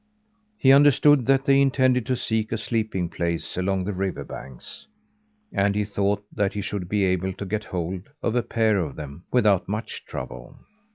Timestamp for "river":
3.93-4.23